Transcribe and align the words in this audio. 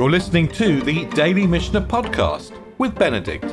You're 0.00 0.10
listening 0.10 0.48
to 0.52 0.80
the 0.80 1.04
Daily 1.10 1.46
Mishnah 1.46 1.82
Podcast 1.82 2.58
with 2.78 2.94
Benedict. 2.94 3.44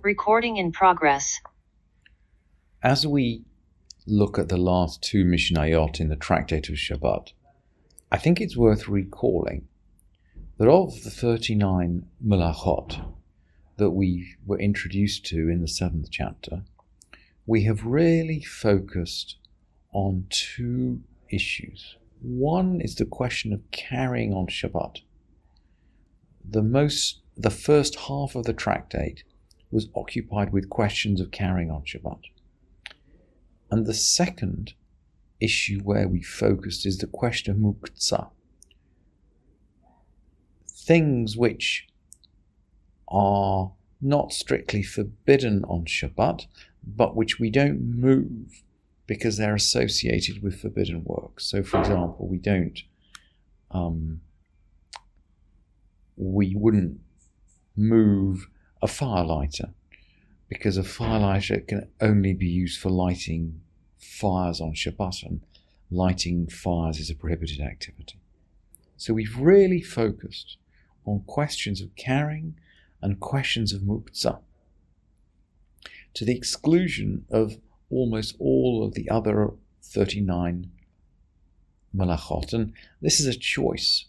Recording 0.00 0.58
in 0.58 0.70
progress. 0.70 1.40
As 2.84 3.04
we 3.04 3.42
look 4.06 4.38
at 4.38 4.48
the 4.48 4.56
last 4.56 5.02
two 5.02 5.24
Mishnayot 5.24 5.98
in 5.98 6.08
the 6.08 6.14
Tractate 6.14 6.68
of 6.68 6.76
Shabbat, 6.76 7.32
I 8.12 8.16
think 8.16 8.40
it's 8.40 8.56
worth 8.56 8.86
recalling 8.86 9.66
that 10.56 10.68
of 10.68 11.02
the 11.02 11.10
39 11.10 12.06
Malachot 12.24 13.12
that 13.76 13.90
we 13.90 14.36
were 14.46 14.60
introduced 14.60 15.26
to 15.26 15.48
in 15.48 15.62
the 15.62 15.66
seventh 15.66 16.12
chapter, 16.12 16.62
we 17.44 17.64
have 17.64 17.84
really 17.84 18.40
focused 18.40 19.38
on 19.92 20.26
two 20.30 21.00
issues. 21.30 21.96
One 22.20 22.80
is 22.80 22.94
the 22.94 23.04
question 23.04 23.52
of 23.52 23.70
carrying 23.70 24.32
on 24.32 24.46
Shabbat. 24.46 25.00
The 26.44 26.62
most 26.62 27.20
the 27.36 27.50
first 27.50 27.96
half 27.96 28.34
of 28.34 28.44
the 28.44 28.52
tractate 28.52 29.24
was 29.70 29.88
occupied 29.96 30.52
with 30.52 30.68
questions 30.68 31.20
of 31.20 31.30
carrying 31.30 31.70
on 31.70 31.82
Shabbat. 31.82 32.20
And 33.70 33.86
the 33.86 33.94
second 33.94 34.74
issue 35.40 35.80
where 35.80 36.06
we 36.06 36.22
focused 36.22 36.84
is 36.84 36.98
the 36.98 37.06
question 37.06 37.52
of 37.52 37.58
muktzah. 37.58 38.30
Things 40.68 41.36
which 41.36 41.88
are 43.08 43.72
not 44.00 44.32
strictly 44.32 44.82
forbidden 44.82 45.64
on 45.64 45.86
Shabbat, 45.86 46.46
but 46.84 47.16
which 47.16 47.38
we 47.38 47.50
don't 47.50 47.80
move 47.80 48.62
because 49.06 49.36
they're 49.36 49.54
associated 49.54 50.42
with 50.42 50.60
forbidden 50.60 51.04
work. 51.04 51.40
So, 51.40 51.62
for 51.62 51.80
example, 51.80 52.28
we 52.28 52.38
don't, 52.38 52.78
um, 53.70 54.20
we 56.16 56.54
wouldn't 56.54 57.00
move 57.76 58.48
a 58.80 58.86
firelighter 58.86 59.72
because 60.48 60.76
a 60.76 60.82
firelighter 60.82 61.66
can 61.66 61.88
only 62.00 62.34
be 62.34 62.46
used 62.46 62.80
for 62.80 62.90
lighting 62.90 63.60
fires 63.98 64.60
on 64.60 64.74
Shabbat, 64.74 65.24
and 65.24 65.40
lighting 65.90 66.46
fires 66.48 66.98
is 66.98 67.08
a 67.08 67.14
prohibited 67.14 67.60
activity. 67.60 68.18
So 68.96 69.14
we've 69.14 69.36
really 69.36 69.80
focused 69.80 70.58
on 71.06 71.20
questions 71.26 71.80
of 71.80 71.94
carrying 71.96 72.54
and 73.00 73.18
questions 73.18 73.72
of 73.72 73.82
muktzah 73.82 74.40
to 76.14 76.24
the 76.24 76.36
exclusion 76.36 77.24
of 77.30 77.56
almost 77.92 78.34
all 78.38 78.84
of 78.84 78.94
the 78.94 79.08
other 79.10 79.50
39 79.82 80.70
malachot. 81.94 82.52
And 82.52 82.72
this 83.00 83.20
is 83.20 83.26
a 83.26 83.38
choice 83.38 84.06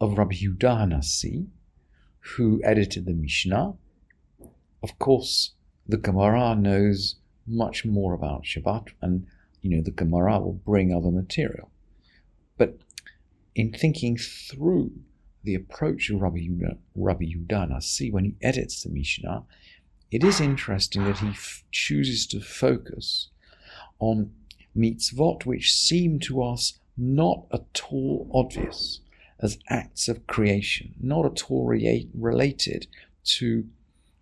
of 0.00 0.18
Rabbi 0.18 0.34
Yehuda 0.34 0.58
Hanasi, 0.60 1.46
who 2.20 2.60
edited 2.64 3.06
the 3.06 3.12
Mishnah. 3.12 3.74
Of 4.82 4.98
course, 4.98 5.52
the 5.88 5.96
Gemara 5.96 6.54
knows 6.54 7.16
much 7.46 7.84
more 7.84 8.14
about 8.14 8.44
Shabbat, 8.44 8.88
and 9.00 9.26
you 9.60 9.70
know 9.70 9.82
the 9.82 9.90
Gemara 9.90 10.38
will 10.40 10.52
bring 10.52 10.94
other 10.94 11.10
material. 11.10 11.70
But 12.58 12.78
in 13.54 13.72
thinking 13.72 14.16
through 14.16 14.92
the 15.44 15.54
approach 15.54 16.10
of 16.10 16.20
Rabbi 16.20 16.38
Yehuda, 16.38 16.78
Rabbi 16.94 17.24
Hanasi 17.24 18.12
when 18.12 18.24
he 18.24 18.36
edits 18.42 18.82
the 18.82 18.90
Mishnah, 18.90 19.44
it 20.12 20.22
is 20.22 20.40
interesting 20.40 21.04
that 21.04 21.18
he 21.18 21.28
f- 21.28 21.64
chooses 21.72 22.26
to 22.28 22.40
focus 22.40 23.28
on 23.98 24.30
mitzvot 24.76 25.44
which 25.44 25.74
seem 25.74 26.20
to 26.20 26.42
us 26.42 26.78
not 26.96 27.46
at 27.52 27.80
all 27.90 28.30
obvious 28.32 29.00
as 29.40 29.58
acts 29.68 30.08
of 30.08 30.26
creation, 30.26 30.94
not 31.00 31.26
at 31.26 31.50
all 31.50 31.66
re- 31.66 32.08
related 32.14 32.86
to 33.24 33.66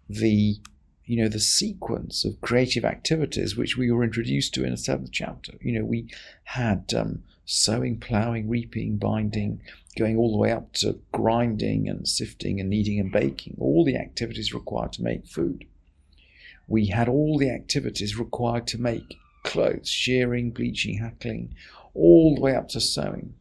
the 0.09 0.57
you 1.05 1.17
know 1.17 1.29
the 1.29 1.41
sequence 1.41 2.25
of 2.25 2.41
creative 2.41 2.85
activities 2.85 3.57
which 3.57 3.77
we 3.77 3.91
were 3.91 4.05
introduced 4.05 4.55
to 4.55 4.65
in 4.65 4.71
the 4.71 4.77
seventh 4.77 5.11
chapter. 5.11 5.55
You 5.61 5.73
know, 5.73 5.85
we 5.85 6.09
had 6.45 6.95
um, 6.95 7.25
sowing, 7.45 7.99
ploughing, 7.99 8.49
reaping, 8.49 8.97
binding, 8.97 9.61
going 9.99 10.17
all 10.17 10.31
the 10.31 10.39
way 10.39 10.53
up 10.53 10.73
to 10.75 11.01
grinding 11.11 11.89
and 11.89 12.07
sifting 12.07 12.61
and 12.61 12.71
kneading 12.71 13.01
and 13.01 13.11
baking, 13.11 13.57
all 13.59 13.85
the 13.85 13.97
activities 13.97 14.55
required 14.55 14.93
to 14.95 15.03
make 15.03 15.27
food. 15.27 15.67
We 16.71 16.87
had 16.87 17.09
all 17.09 17.37
the 17.37 17.51
activities 17.51 18.17
required 18.17 18.69
to 18.69 18.81
make 18.81 19.19
clothes, 19.43 19.89
shearing, 19.89 20.53
bleaching, 20.53 20.99
hackling, 20.99 21.53
all 21.95 22.37
the 22.37 22.41
way 22.41 22.55
up 22.55 22.69
to 22.69 22.81
sewing. 22.81 23.35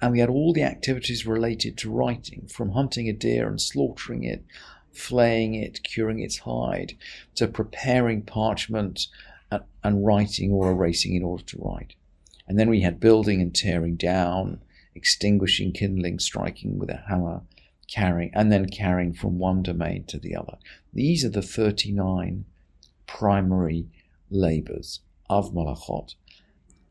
And 0.00 0.12
we 0.12 0.20
had 0.20 0.30
all 0.30 0.52
the 0.52 0.62
activities 0.62 1.26
related 1.26 1.76
to 1.78 1.90
writing, 1.90 2.46
from 2.46 2.70
hunting 2.70 3.08
a 3.08 3.12
deer 3.12 3.48
and 3.48 3.60
slaughtering 3.60 4.22
it, 4.22 4.44
flaying 4.92 5.54
it, 5.54 5.82
curing 5.82 6.20
its 6.20 6.38
hide, 6.38 6.96
to 7.34 7.48
preparing 7.48 8.22
parchment 8.22 9.08
and, 9.50 9.64
and 9.82 10.06
writing 10.06 10.52
or 10.52 10.70
erasing 10.70 11.16
in 11.16 11.24
order 11.24 11.42
to 11.42 11.58
write. 11.58 11.94
And 12.46 12.56
then 12.56 12.70
we 12.70 12.82
had 12.82 13.00
building 13.00 13.42
and 13.42 13.52
tearing 13.52 13.96
down, 13.96 14.60
extinguishing, 14.94 15.72
kindling, 15.72 16.20
striking 16.20 16.78
with 16.78 16.88
a 16.88 17.02
hammer, 17.08 17.42
carrying, 17.88 18.30
and 18.32 18.52
then 18.52 18.68
carrying 18.68 19.12
from 19.12 19.40
one 19.40 19.64
domain 19.64 20.04
to 20.04 20.18
the 20.18 20.36
other. 20.36 20.56
These 20.92 21.24
are 21.24 21.30
the 21.30 21.42
39 21.42 22.44
primary 23.06 23.86
labors 24.30 25.00
of 25.28 25.52
Malachot. 25.52 26.14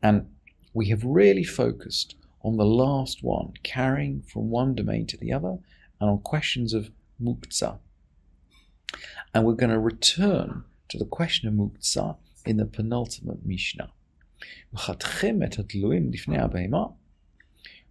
And 0.02 0.26
we 0.72 0.88
have 0.88 1.04
really 1.04 1.44
focused 1.44 2.14
on 2.42 2.56
the 2.56 2.64
last 2.64 3.22
one, 3.22 3.52
carrying 3.62 4.22
from 4.22 4.50
one 4.50 4.74
domain 4.74 5.06
to 5.06 5.16
the 5.16 5.32
other, 5.32 5.58
and 6.00 6.10
on 6.10 6.18
questions 6.20 6.72
of 6.72 6.90
muktzah. 7.22 7.78
And 9.34 9.44
we're 9.44 9.54
going 9.54 9.70
to 9.70 9.78
return 9.78 10.64
to 10.88 10.98
the 10.98 11.04
question 11.04 11.48
of 11.48 11.54
muktzah 11.54 12.16
in 12.46 12.56
the 12.56 12.64
penultimate 12.64 13.44
Mishnah. 13.44 13.90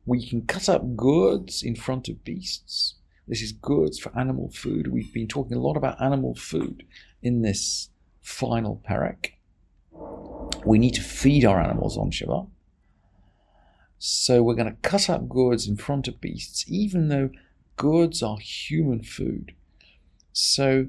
We 0.06 0.28
can 0.28 0.42
cut 0.48 0.68
up 0.68 0.96
goods 0.96 1.62
in 1.62 1.76
front 1.76 2.10
of 2.10 2.24
beasts. 2.24 2.96
This 3.30 3.44
is 3.44 3.52
goods 3.52 4.00
for 4.00 4.18
animal 4.18 4.50
food. 4.50 4.88
We've 4.88 5.14
been 5.14 5.28
talking 5.28 5.56
a 5.56 5.62
lot 5.62 5.78
about 5.78 6.02
animal 6.02 6.34
food 6.34 6.84
in 7.22 7.44
this 7.44 7.90
final 8.22 8.82
perek. 8.90 9.34
We 10.66 10.80
need 10.80 10.96
to 10.96 11.02
feed 11.02 11.46
our 11.46 11.62
animals 11.62 11.96
on 11.96 12.10
Shabbat. 12.10 12.50
So 14.00 14.42
we're 14.42 14.56
going 14.56 14.72
to 14.74 14.82
cut 14.82 15.12
up 15.12 15.30
goods 15.30 15.68
in 15.68 15.78
front 15.78 16.08
of 16.08 16.20
beasts, 16.20 16.66
even 16.68 17.10
though 17.10 17.30
goods 17.76 18.24
are 18.24 18.40
human 18.40 19.04
food. 19.04 19.54
So 20.34 20.88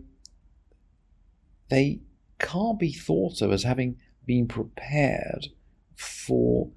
they 1.68 2.00
can't 2.38 2.78
be 2.78 2.92
thought 2.92 3.42
of 3.42 3.52
as 3.52 3.64
having 3.64 3.98
been 4.24 4.48
prepared 4.48 5.48
for 5.94 6.70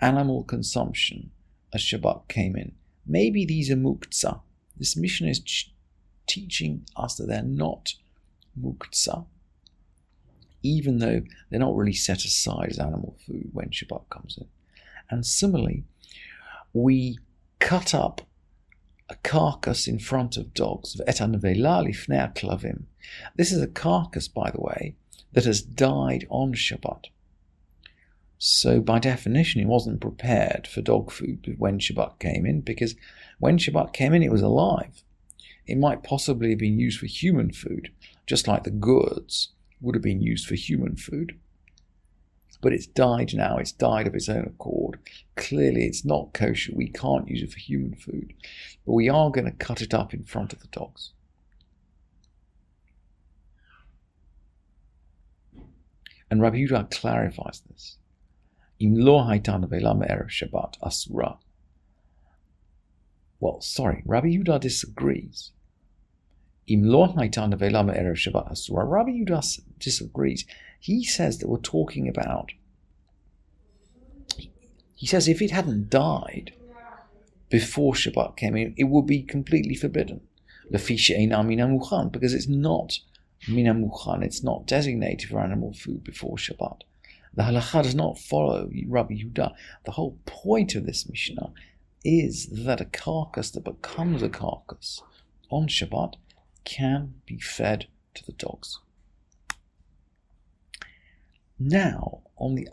animal 0.00 0.42
consumption 0.42 1.30
as 1.72 1.82
Shabbat 1.82 2.26
came 2.26 2.56
in. 2.56 2.72
Maybe 3.06 3.46
these 3.46 3.70
are 3.70 3.76
muktzah. 3.76 4.40
This 4.76 4.96
Mishnah 4.96 5.28
is 5.28 5.40
ch- 5.40 5.72
teaching 6.26 6.86
us 6.96 7.16
that 7.16 7.26
they're 7.26 7.42
not 7.42 7.94
muktzah, 8.60 9.26
even 10.62 10.98
though 10.98 11.22
they're 11.50 11.60
not 11.60 11.76
really 11.76 11.92
set 11.92 12.24
aside 12.24 12.70
as 12.70 12.78
animal 12.78 13.16
food 13.26 13.50
when 13.52 13.70
Shabbat 13.70 14.08
comes 14.10 14.38
in. 14.38 14.46
And 15.10 15.26
similarly, 15.26 15.84
we 16.72 17.18
cut 17.58 17.94
up 17.94 18.22
a 19.08 19.16
carcass 19.16 19.86
in 19.86 19.98
front 19.98 20.36
of 20.36 20.54
dogs. 20.54 21.00
This 23.36 23.52
is 23.52 23.62
a 23.62 23.66
carcass, 23.66 24.28
by 24.28 24.50
the 24.50 24.60
way, 24.60 24.96
that 25.32 25.44
has 25.44 25.62
died 25.62 26.26
on 26.30 26.54
Shabbat. 26.54 27.06
So, 28.38 28.80
by 28.80 28.98
definition, 28.98 29.60
it 29.60 29.66
wasn't 29.66 30.00
prepared 30.00 30.66
for 30.66 30.82
dog 30.82 31.10
food 31.10 31.54
when 31.58 31.78
Shabbat 31.78 32.18
came 32.18 32.44
in, 32.44 32.60
because 32.60 32.94
when 33.38 33.58
Shabbat 33.58 33.92
came 33.92 34.12
in, 34.12 34.22
it 34.22 34.32
was 34.32 34.42
alive. 34.42 35.02
It 35.66 35.78
might 35.78 36.02
possibly 36.02 36.50
have 36.50 36.58
been 36.58 36.78
used 36.78 36.98
for 36.98 37.06
human 37.06 37.52
food, 37.52 37.90
just 38.26 38.46
like 38.46 38.64
the 38.64 38.70
goods 38.70 39.50
would 39.80 39.94
have 39.94 40.02
been 40.02 40.20
used 40.20 40.46
for 40.46 40.54
human 40.54 40.96
food. 40.96 41.38
But 42.60 42.72
it's 42.72 42.86
died 42.86 43.34
now, 43.34 43.58
it's 43.58 43.72
died 43.72 44.06
of 44.06 44.14
its 44.14 44.28
own 44.28 44.44
accord. 44.44 44.98
Clearly, 45.36 45.84
it's 45.84 46.04
not 46.04 46.32
kosher. 46.32 46.72
We 46.74 46.88
can't 46.88 47.28
use 47.28 47.42
it 47.42 47.52
for 47.52 47.58
human 47.58 47.94
food. 47.94 48.32
But 48.86 48.92
we 48.92 49.08
are 49.08 49.30
going 49.30 49.44
to 49.44 49.52
cut 49.52 49.82
it 49.82 49.92
up 49.92 50.14
in 50.14 50.24
front 50.24 50.52
of 50.54 50.60
the 50.60 50.68
dogs. 50.68 51.12
And 56.30 56.40
Rabbi 56.40 56.56
Yehuda 56.56 56.90
clarifies 56.90 57.62
this. 57.68 57.98
Im 58.84 58.96
lo 58.96 59.18
Shabbat 59.20 60.76
asura. 60.82 61.38
Well, 63.40 63.62
sorry, 63.62 64.02
Rabbi 64.04 64.28
Yehuda 64.28 64.60
disagrees. 64.60 65.52
Im 66.66 66.82
lo 66.82 67.06
Shabbat 67.08 68.50
asura. 68.50 68.84
Rabbi 68.84 69.12
Yehuda 69.12 69.60
disagrees. 69.78 70.44
He 70.78 71.02
says 71.02 71.38
that 71.38 71.48
we're 71.48 71.56
talking 71.56 72.06
about 72.06 72.52
He 74.94 75.06
says 75.06 75.28
if 75.28 75.40
it 75.40 75.50
hadn't 75.50 75.88
died 75.88 76.52
before 77.48 77.94
Shabbat 77.94 78.36
came 78.36 78.54
in, 78.54 78.74
it 78.76 78.84
would 78.84 79.06
be 79.06 79.22
completely 79.22 79.76
forbidden. 79.76 80.20
Because 80.70 80.90
it's 80.90 82.48
not 82.48 82.98
minamuchan, 83.48 84.22
it's 84.22 84.42
not 84.42 84.66
designated 84.66 85.30
for 85.30 85.40
animal 85.40 85.72
food 85.72 86.04
before 86.04 86.36
Shabbat. 86.36 86.82
The 87.36 87.42
halacha 87.42 87.82
does 87.82 87.94
not 87.94 88.18
follow 88.18 88.70
Rabbi 88.86 89.14
Yehuda. 89.14 89.54
The 89.84 89.92
whole 89.92 90.18
point 90.24 90.74
of 90.74 90.86
this 90.86 91.08
Mishnah 91.08 91.52
is 92.04 92.46
that 92.46 92.80
a 92.80 92.84
carcass 92.84 93.50
that 93.50 93.64
becomes 93.64 94.22
a 94.22 94.28
carcass 94.28 95.02
on 95.50 95.68
Shabbat 95.68 96.14
can 96.64 97.14
be 97.26 97.38
fed 97.38 97.86
to 98.14 98.24
the 98.24 98.32
dogs. 98.32 98.78
Now, 101.58 102.22
on 102.36 102.54
the 102.54 102.68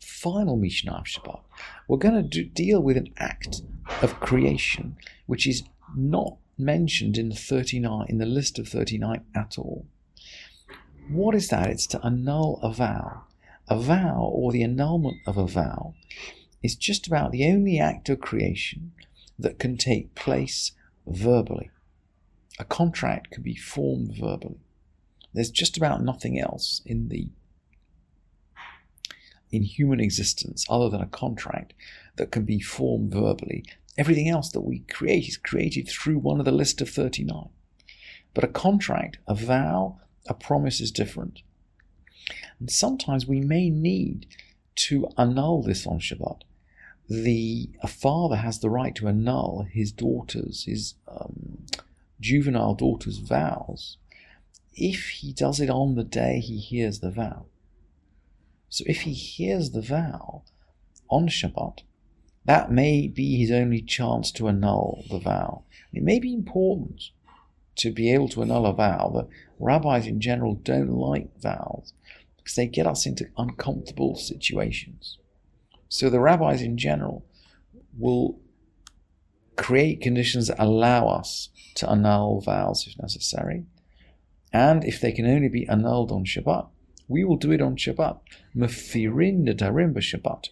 final 0.00 0.56
Mishnah 0.56 0.92
of 0.92 1.04
Shabbat, 1.04 1.40
we're 1.88 1.96
going 1.96 2.14
to 2.14 2.22
do, 2.22 2.44
deal 2.44 2.80
with 2.80 2.96
an 2.96 3.12
act 3.18 3.62
of 4.02 4.20
creation 4.20 4.96
which 5.26 5.46
is 5.46 5.62
not 5.96 6.36
mentioned 6.58 7.18
in 7.18 7.28
the 7.28 7.36
39 7.36 8.06
in 8.08 8.18
the 8.18 8.26
list 8.26 8.58
of 8.58 8.68
39 8.68 9.24
at 9.34 9.58
all. 9.58 9.86
What 11.08 11.34
is 11.34 11.48
that? 11.48 11.70
It's 11.70 11.86
to 11.88 12.04
annul 12.04 12.58
a 12.62 12.72
vow. 12.72 13.24
A 13.68 13.78
vow 13.78 14.30
or 14.32 14.52
the 14.52 14.62
annulment 14.62 15.16
of 15.26 15.36
a 15.36 15.46
vow 15.46 15.94
is 16.62 16.76
just 16.76 17.06
about 17.06 17.32
the 17.32 17.46
only 17.46 17.78
act 17.78 18.08
of 18.08 18.20
creation 18.20 18.92
that 19.38 19.58
can 19.58 19.76
take 19.76 20.14
place 20.14 20.72
verbally. 21.06 21.70
A 22.58 22.64
contract 22.64 23.30
can 23.30 23.42
be 23.42 23.56
formed 23.56 24.16
verbally. 24.16 24.60
There's 25.34 25.50
just 25.50 25.76
about 25.76 26.02
nothing 26.02 26.38
else 26.38 26.80
in 26.86 27.08
the 27.08 27.28
in 29.52 29.62
human 29.62 30.00
existence 30.00 30.66
other 30.68 30.88
than 30.88 31.00
a 31.00 31.06
contract 31.06 31.72
that 32.16 32.32
can 32.32 32.44
be 32.44 32.60
formed 32.60 33.12
verbally. 33.12 33.64
Everything 33.96 34.28
else 34.28 34.50
that 34.50 34.62
we 34.62 34.80
create 34.80 35.28
is 35.28 35.36
created 35.36 35.88
through 35.88 36.18
one 36.18 36.38
of 36.38 36.44
the 36.44 36.52
list 36.52 36.80
of 36.80 36.90
39. 36.90 37.48
But 38.34 38.44
a 38.44 38.48
contract, 38.48 39.18
a 39.26 39.34
vow, 39.34 40.00
a 40.26 40.34
promise 40.34 40.80
is 40.80 40.90
different. 40.90 41.42
And 42.58 42.70
sometimes 42.70 43.26
we 43.26 43.40
may 43.40 43.70
need 43.70 44.26
to 44.76 45.08
annul 45.16 45.62
this 45.62 45.86
on 45.86 46.00
Shabbat. 46.00 46.42
The 47.08 47.70
a 47.82 47.86
father 47.86 48.36
has 48.36 48.58
the 48.58 48.70
right 48.70 48.94
to 48.96 49.08
annul 49.08 49.66
his 49.70 49.92
daughter's, 49.92 50.64
his 50.64 50.94
um, 51.06 51.66
juvenile 52.20 52.74
daughter's 52.74 53.18
vows 53.18 53.98
if 54.76 55.08
he 55.08 55.32
does 55.32 55.58
it 55.58 55.70
on 55.70 55.94
the 55.94 56.04
day 56.04 56.38
he 56.38 56.58
hears 56.58 57.00
the 57.00 57.10
vow. 57.10 57.46
So 58.68 58.84
if 58.86 59.02
he 59.02 59.12
hears 59.12 59.70
the 59.70 59.80
vow 59.80 60.42
on 61.08 61.28
Shabbat, 61.28 61.80
that 62.44 62.70
may 62.70 63.08
be 63.08 63.38
his 63.38 63.50
only 63.50 63.80
chance 63.80 64.30
to 64.32 64.48
annul 64.48 65.04
the 65.10 65.18
vow. 65.18 65.62
It 65.92 66.02
may 66.02 66.18
be 66.18 66.34
important 66.34 67.10
to 67.76 67.90
be 67.90 68.12
able 68.12 68.28
to 68.30 68.42
annul 68.42 68.66
a 68.66 68.72
vow. 68.72 69.10
The 69.14 69.28
rabbis 69.58 70.06
in 70.06 70.20
general 70.20 70.54
don't 70.54 70.90
like 70.90 71.40
vows 71.40 71.92
because 72.36 72.54
they 72.54 72.66
get 72.66 72.86
us 72.86 73.06
into 73.06 73.28
uncomfortable 73.36 74.16
situations. 74.16 75.18
So 75.88 76.10
the 76.10 76.20
rabbis 76.20 76.62
in 76.62 76.76
general 76.78 77.24
will 77.98 78.38
create 79.56 80.00
conditions 80.00 80.48
that 80.48 80.62
allow 80.62 81.08
us 81.08 81.48
to 81.76 81.88
annul 81.88 82.40
vows 82.40 82.86
if 82.86 83.00
necessary. 83.00 83.64
And 84.52 84.84
if 84.84 85.00
they 85.00 85.12
can 85.12 85.26
only 85.26 85.48
be 85.48 85.66
annulled 85.68 86.12
on 86.12 86.24
Shabbat, 86.24 86.68
we 87.08 87.24
will 87.24 87.36
do 87.36 87.52
it 87.52 87.60
on 87.60 87.76
Shabbat. 87.76 88.18
Mefirin 88.56 89.46
nedarim 89.46 89.92
b'Shabbat. 89.92 90.48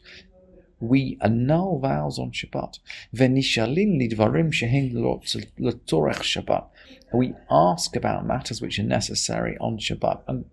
We 0.89 1.19
annul 1.21 1.79
vows 1.79 2.19
on 2.19 2.33
Shabbat. 2.33 2.79
Venishalin 3.15 3.99
lidvarim 4.01 4.53
shehen 4.53 4.93
l'tzorech 4.95 6.23
Shabbat. 6.23 6.67
We 7.13 7.35
ask 7.51 7.97
about 7.97 8.27
matters 8.27 8.61
which 8.61 8.79
are 8.79 8.85
necessary 8.85 9.57
on 9.61 9.79
Shabbat. 9.79 10.23
And 10.29 10.45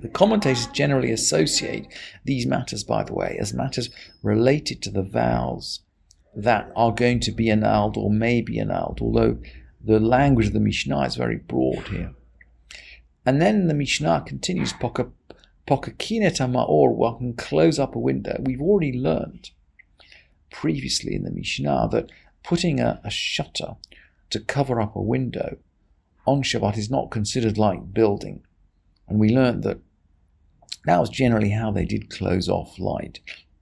the 0.00 0.08
commentators 0.08 0.66
generally 0.68 1.12
associate 1.12 1.86
these 2.24 2.46
matters, 2.46 2.84
by 2.84 3.04
the 3.04 3.12
way, 3.12 3.36
as 3.38 3.52
matters 3.52 3.90
related 4.22 4.82
to 4.82 4.90
the 4.90 5.02
vows 5.02 5.80
that 6.34 6.70
are 6.74 6.92
going 6.92 7.20
to 7.20 7.32
be 7.32 7.50
annulled 7.50 7.96
or 7.96 8.10
may 8.10 8.40
be 8.40 8.58
annulled, 8.58 9.00
although 9.02 9.38
the 9.84 10.00
language 10.00 10.48
of 10.48 10.52
the 10.52 10.60
Mishnah 10.60 11.02
is 11.02 11.16
very 11.16 11.36
broad 11.36 11.88
here. 11.88 12.14
And 13.26 13.42
then 13.42 13.66
the 13.66 13.74
Mishnah 13.74 14.24
continues, 14.26 14.72
Pokakinet 15.66 16.38
ma'or, 16.38 16.94
one 16.94 17.18
can 17.18 17.34
close 17.34 17.78
up 17.78 17.94
a 17.94 17.98
window. 17.98 18.36
We've 18.40 18.60
already 18.60 18.92
learned 18.92 19.50
previously 20.50 21.14
in 21.14 21.22
the 21.22 21.30
Mishnah 21.30 21.88
that 21.92 22.10
putting 22.42 22.80
a, 22.80 23.00
a 23.04 23.10
shutter 23.10 23.76
to 24.30 24.40
cover 24.40 24.80
up 24.80 24.96
a 24.96 25.02
window 25.02 25.58
on 26.26 26.42
Shabbat 26.42 26.76
is 26.76 26.90
not 26.90 27.10
considered 27.10 27.58
like 27.58 27.92
building. 27.92 28.42
And 29.08 29.18
we 29.18 29.30
learned 29.30 29.62
that 29.64 29.78
that 30.86 31.00
was 31.00 31.10
generally 31.10 31.50
how 31.50 31.70
they 31.70 31.84
did 31.84 32.10
close 32.10 32.48
off 32.48 32.78
light 32.78 33.20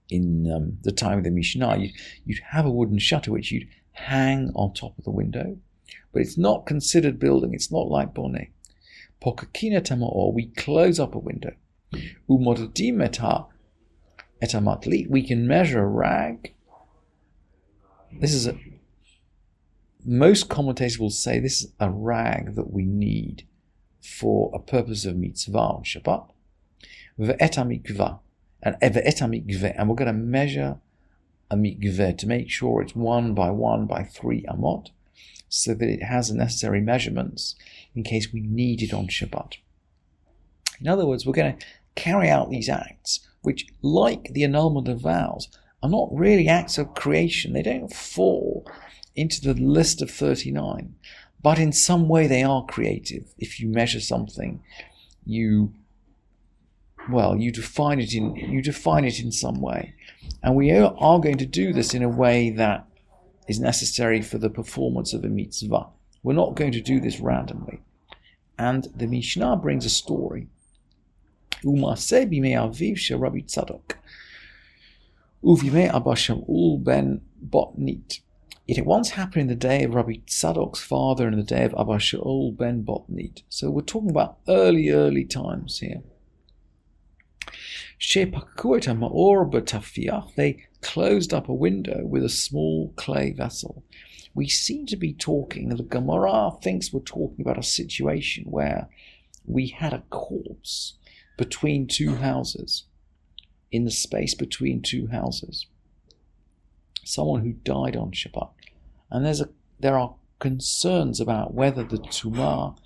in 0.09 0.51
um, 0.51 0.77
the 0.83 0.91
time 0.91 1.17
of 1.17 1.23
the 1.23 1.31
Mishnah. 1.31 1.77
You'd, 1.77 1.93
you'd 2.25 2.39
have 2.49 2.65
a 2.65 2.71
wooden 2.71 2.99
shutter 2.99 3.31
which 3.31 3.51
you'd 3.51 3.67
hang 3.91 4.51
on 4.55 4.73
top 4.73 4.97
of 4.97 5.03
the 5.03 5.11
window, 5.11 5.57
but 6.13 6.21
it's 6.21 6.37
not 6.37 6.65
considered 6.65 7.19
building. 7.19 7.53
It's 7.53 7.71
not 7.71 7.89
like 7.89 8.13
boneh. 8.13 8.49
Pokakina 9.21 9.83
or 10.01 10.31
we 10.31 10.47
close 10.47 10.99
up 10.99 11.13
a 11.15 11.19
window. 11.19 11.51
Umordim 12.29 12.97
etamatli, 14.41 15.09
we 15.09 15.23
can 15.23 15.47
measure 15.47 15.87
rag. 15.87 16.53
This 18.11 18.33
is 18.33 18.47
a, 18.47 18.57
most 20.05 20.49
commentators 20.49 20.99
will 20.99 21.09
say 21.09 21.39
this 21.39 21.61
is 21.61 21.71
a 21.79 21.89
rag 21.89 22.55
that 22.55 22.71
we 22.71 22.83
need 22.85 23.45
for 24.01 24.51
a 24.53 24.59
purpose 24.59 25.05
of 25.05 25.17
mitzvah 25.17 25.57
on 25.57 25.83
Shabbat. 25.83 26.29
Ve'etamikva, 27.19 28.19
and 28.63 28.77
eh, 28.81 28.89
ve'etamikve, 28.89 29.73
and 29.77 29.89
we're 29.89 29.95
going 29.95 30.07
to 30.07 30.13
measure 30.13 30.79
a 31.51 31.55
mikveh 31.55 32.17
to 32.17 32.27
make 32.27 32.49
sure 32.49 32.81
it's 32.81 32.95
one 32.95 33.33
by 33.33 33.49
one 33.49 33.85
by 33.85 34.03
three 34.03 34.43
amot, 34.43 34.89
so 35.49 35.73
that 35.73 35.89
it 35.89 36.03
has 36.03 36.29
the 36.29 36.35
necessary 36.35 36.79
measurements 36.79 37.55
in 37.95 38.03
case 38.03 38.31
we 38.31 38.41
need 38.41 38.81
it 38.81 38.93
on 38.93 39.07
Shabbat. 39.07 39.57
In 40.79 40.87
other 40.87 41.05
words, 41.05 41.25
we're 41.25 41.33
going 41.33 41.57
to 41.57 41.65
carry 41.95 42.29
out 42.29 42.49
these 42.49 42.69
acts, 42.69 43.27
which, 43.41 43.67
like 43.81 44.29
the 44.33 44.43
annulment 44.43 44.87
of 44.87 45.01
vows, 45.01 45.49
are 45.81 45.89
not 45.89 46.09
really 46.11 46.47
acts 46.47 46.77
of 46.77 46.93
creation. 46.93 47.53
They 47.53 47.63
don't 47.63 47.93
fall 47.93 48.69
into 49.15 49.41
the 49.41 49.53
list 49.53 50.01
of 50.01 50.11
39, 50.11 50.95
but 51.41 51.59
in 51.59 51.71
some 51.71 52.09
way 52.09 52.27
they 52.27 52.43
are 52.43 52.65
creative. 52.65 53.33
If 53.37 53.59
you 53.59 53.67
measure 53.67 54.01
something, 54.01 54.61
you 55.25 55.73
well, 57.09 57.37
you 57.37 57.51
define 57.51 57.99
it 57.99 58.13
in 58.13 58.35
you 58.35 58.61
define 58.61 59.05
it 59.05 59.19
in 59.19 59.31
some 59.31 59.61
way, 59.61 59.95
and 60.43 60.55
we 60.55 60.71
are 60.71 61.19
going 61.19 61.37
to 61.37 61.45
do 61.45 61.73
this 61.73 61.93
in 61.93 62.03
a 62.03 62.09
way 62.09 62.49
that 62.51 62.85
is 63.47 63.59
necessary 63.59 64.21
for 64.21 64.37
the 64.37 64.49
performance 64.49 65.13
of 65.13 65.23
a 65.23 65.27
mitzvah. 65.27 65.87
We're 66.21 66.33
not 66.33 66.55
going 66.55 66.73
to 66.73 66.81
do 66.81 66.99
this 66.99 67.19
randomly. 67.19 67.81
And 68.59 68.87
the 68.93 69.07
Mishnah 69.07 69.55
brings 69.57 69.85
a 69.85 69.89
story 69.89 70.49
Umase 71.63 72.25
bimei 72.25 72.55
aviv 72.55 73.19
Rabbi 73.19 73.41
Tzadok. 73.41 73.95
Uvimei 75.43 75.93
Abba 75.93 76.11
Shaul 76.11 76.81
ben 76.83 77.21
Botnit. 77.45 78.21
It 78.67 78.85
once 78.85 79.09
happened 79.11 79.41
in 79.41 79.47
the 79.47 79.55
day 79.55 79.83
of 79.83 79.95
Rabbi 79.95 80.17
Tzadok's 80.25 80.81
father 80.81 81.27
and 81.27 81.37
the 81.37 81.43
day 81.43 81.65
of 81.65 81.73
Abba 81.73 81.97
Shaul 81.97 82.55
ben 82.55 82.83
Botnit. 82.83 83.43
So 83.49 83.69
we're 83.69 83.81
talking 83.81 84.09
about 84.09 84.37
early, 84.47 84.89
early 84.89 85.25
times 85.25 85.79
here. 85.79 86.01
They 90.35 90.65
closed 90.81 91.33
up 91.33 91.49
a 91.49 91.53
window 91.53 92.05
with 92.05 92.23
a 92.23 92.29
small 92.29 92.93
clay 92.95 93.31
vessel. 93.33 93.83
We 94.33 94.47
seem 94.47 94.85
to 94.85 94.95
be 94.95 95.13
talking, 95.13 95.67
the 95.67 95.83
Gemara 95.83 96.51
thinks 96.61 96.93
we're 96.93 97.01
talking 97.01 97.41
about 97.41 97.57
a 97.57 97.63
situation 97.63 98.45
where 98.45 98.87
we 99.45 99.67
had 99.67 99.91
a 99.91 100.03
corpse 100.09 100.93
between 101.39 101.87
two 101.87 102.15
houses, 102.15 102.83
in 103.71 103.85
the 103.85 103.91
space 103.91 104.33
between 104.35 104.81
two 104.81 105.07
houses. 105.07 105.67
Someone 107.05 107.43
who 107.43 107.53
died 107.53 107.95
on 107.95 108.11
Shabbat. 108.11 108.49
And 109.09 109.25
there's 109.25 109.39
a, 109.39 109.47
there 109.79 109.97
are 109.97 110.15
concerns 110.39 111.21
about 111.21 111.53
whether 111.53 111.85
the 111.85 111.97
tumah 111.97 112.77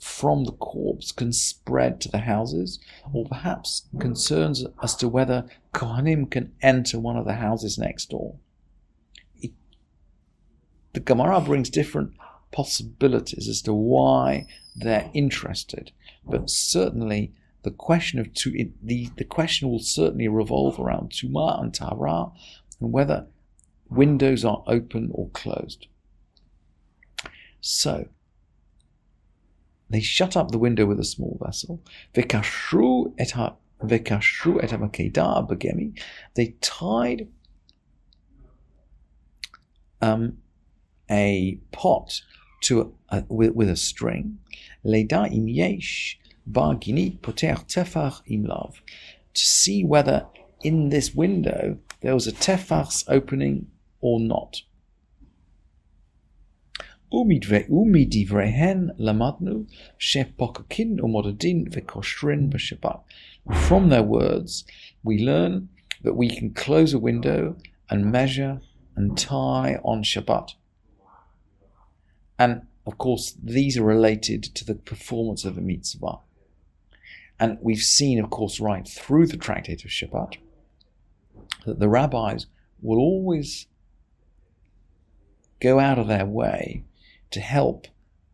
from 0.00 0.42
the 0.42 0.52
corpse 0.52 1.12
can 1.12 1.32
spread 1.32 2.00
to 2.00 2.08
the 2.08 2.18
houses, 2.18 2.80
or 3.12 3.26
perhaps 3.26 3.86
concerns 4.00 4.64
as 4.82 4.96
to 4.96 5.06
whether 5.06 5.46
Kohanim 5.72 6.28
can 6.28 6.52
enter 6.60 6.98
one 6.98 7.16
of 7.16 7.26
the 7.26 7.34
houses 7.34 7.78
next 7.78 8.10
door. 8.10 8.34
It, 9.40 9.52
the 10.94 11.00
Gemara 11.00 11.40
brings 11.42 11.70
different 11.70 12.14
possibilities 12.50 13.46
as 13.48 13.62
to 13.62 13.72
why 13.72 14.48
they're 14.74 15.08
interested, 15.14 15.92
but 16.26 16.50
certainly 16.50 17.34
the 17.62 17.70
question 17.70 18.18
of 18.18 18.32
tu- 18.32 18.72
the, 18.82 19.10
the 19.16 19.24
question 19.24 19.68
will 19.68 19.80
certainly 19.80 20.28
revolve 20.28 20.78
around 20.78 21.10
Tuma 21.10 21.60
and 21.60 21.74
Tahara 21.74 22.30
and 22.80 22.92
whether 22.92 23.26
windows 23.88 24.44
are 24.44 24.62
open 24.66 25.10
or 25.12 25.28
closed. 25.30 25.86
So, 27.60 28.08
they 29.90 30.00
shut 30.00 30.36
up 30.36 30.50
the 30.50 30.58
window 30.58 30.86
with 30.86 31.00
a 31.00 31.04
small 31.04 31.38
vessel. 31.44 31.82
Et 32.16 32.32
begemi. 35.48 35.98
They 36.34 36.54
tied 36.60 37.28
um, 40.00 40.38
a 41.10 41.58
pot 41.72 42.22
to 42.62 42.94
a, 43.08 43.24
with, 43.28 43.54
with 43.54 43.68
a 43.68 43.76
string. 43.76 44.38
Leda 44.84 45.26
im 45.26 45.48
yesh 45.48 46.19
Barghini 46.48 47.20
Poter 47.22 47.56
Tefach 47.66 48.22
im 48.26 48.44
Lav, 48.44 48.82
to 49.34 49.40
see 49.44 49.84
whether 49.84 50.26
in 50.62 50.88
this 50.90 51.14
window 51.14 51.78
there 52.00 52.14
was 52.14 52.26
a 52.26 52.32
Tefach's 52.32 53.04
opening 53.08 53.70
or 54.00 54.20
not. 54.20 54.62
From 63.68 63.88
their 63.88 64.02
words, 64.02 64.64
we 65.02 65.18
learn 65.18 65.68
that 66.02 66.14
we 66.14 66.28
can 66.30 66.54
close 66.54 66.94
a 66.94 66.98
window 66.98 67.56
and 67.88 68.12
measure 68.12 68.60
and 68.94 69.18
tie 69.18 69.80
on 69.82 70.04
Shabbat. 70.04 70.54
And 72.38 72.62
of 72.86 72.96
course, 72.96 73.36
these 73.42 73.76
are 73.76 73.84
related 73.84 74.42
to 74.42 74.64
the 74.64 74.74
performance 74.74 75.44
of 75.44 75.58
a 75.58 75.60
mitzvah. 75.60 76.18
And 77.40 77.58
we've 77.62 77.78
seen, 77.78 78.22
of 78.22 78.28
course, 78.28 78.60
right 78.60 78.86
through 78.86 79.26
the 79.26 79.38
tractate 79.38 79.84
of 79.84 79.90
Shabbat, 79.90 80.36
that 81.64 81.80
the 81.80 81.88
rabbis 81.88 82.46
will 82.82 82.98
always 82.98 83.66
go 85.58 85.80
out 85.80 85.98
of 85.98 86.06
their 86.06 86.26
way 86.26 86.84
to 87.30 87.40
help 87.40 87.86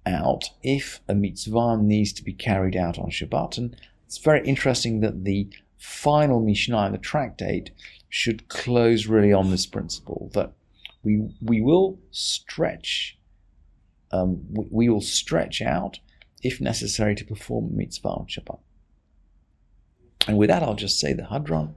out 0.04 0.50
if 0.62 1.00
a 1.08 1.14
mitzvah 1.14 1.76
needs 1.76 2.12
to 2.14 2.25
be 2.25 2.32
carried 2.32 2.76
out 2.76 2.98
on 2.98 3.10
Shabbat. 3.10 3.58
And 3.58 3.76
it's 4.06 4.18
very 4.18 4.46
interesting 4.46 5.00
that 5.00 5.25
the 5.25 5.48
final 5.78 6.40
Mishnah 6.40 6.86
in 6.86 6.92
the 6.92 6.98
tractate 6.98 7.70
should 8.08 8.48
close 8.48 9.06
really 9.06 9.32
on 9.32 9.50
this 9.50 9.66
principle 9.66 10.30
that 10.34 10.52
we 11.02 11.28
we 11.42 11.60
will 11.60 11.98
stretch 12.10 13.18
um, 14.12 14.42
we, 14.50 14.66
we, 14.70 14.88
will 14.88 15.00
stretch 15.00 15.60
out 15.60 15.98
if 16.42 16.60
necessary 16.60 17.14
to 17.16 17.25
perform 17.25 17.76
mitzvah 17.76 18.08
on 18.08 18.26
Shabbat. 18.26 18.58
And 20.26 20.38
with 20.38 20.49
that, 20.49 20.62
I'll 20.62 20.75
just 20.75 20.99
say 20.99 21.12
the 21.12 21.23
Hadran. 21.23 21.75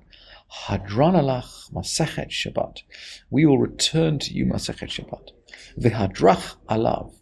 Hadran 0.66 1.14
alach 1.14 1.72
Masechet 1.72 2.30
Shabbat. 2.30 2.82
We 3.30 3.46
will 3.46 3.60
return 3.60 4.18
to 4.20 4.34
you 4.34 4.46
Masechet 4.46 4.90
Shabbat. 4.90 5.30
V'hadrach 5.80 6.56
alav. 6.68 7.14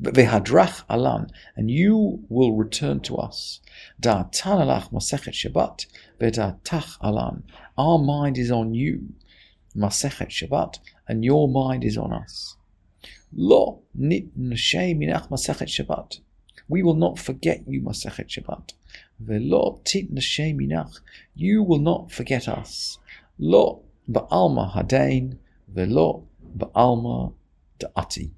V'hadrach 0.00 0.84
alam. 0.88 1.26
And 1.56 1.70
you 1.70 2.24
will 2.28 2.52
return 2.54 3.00
to 3.00 3.16
us. 3.16 3.60
Da'atan 4.00 4.60
alach 4.64 4.92
Masechet 4.92 5.34
Shabbat. 5.34 5.86
V'da'tach 6.20 6.98
alam. 7.00 7.42
Our 7.76 7.98
mind 7.98 8.38
is 8.38 8.52
on 8.52 8.74
you. 8.74 9.08
Masechet 9.76 10.28
Shabbat. 10.28 10.78
And 11.08 11.24
your 11.24 11.48
mind 11.48 11.82
is 11.82 11.98
on 11.98 12.12
us. 12.12 12.56
Lo 13.34 13.82
nit 13.94 14.38
minach 14.38 15.28
Masechet 15.28 15.68
Shabbat. 15.68 16.20
We 16.68 16.82
will 16.82 16.94
not 16.94 17.18
forget 17.18 17.62
you 17.68 17.80
Masechet 17.80 18.28
Shabbat. 18.28 18.72
Velo 19.20 19.80
tit 19.84 20.12
minach. 20.12 21.00
You 21.34 21.62
will 21.62 21.78
not 21.78 22.10
forget 22.10 22.48
us. 22.48 22.98
Lo 23.38 23.82
ba'alma 24.10 24.72
hadain. 24.72 25.38
Velo 25.68 26.24
ba'alma 26.56 27.32
da'ati. 27.78 28.30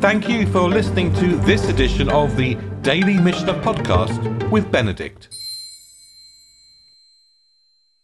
Thank 0.00 0.28
you 0.28 0.46
for 0.46 0.68
listening 0.68 1.12
to 1.14 1.36
this 1.38 1.68
edition 1.68 2.08
of 2.08 2.36
the 2.36 2.54
Daily 2.82 3.18
Mishnah 3.18 3.54
Podcast 3.54 4.48
with 4.50 4.70
Benedict. 4.70 5.37